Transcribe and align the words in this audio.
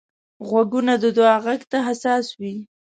غوږونه 0.47 0.93
د 1.03 1.05
دعا 1.17 1.35
غږ 1.45 1.61
ته 1.71 1.77
حساس 1.87 2.25
وي 2.39 2.55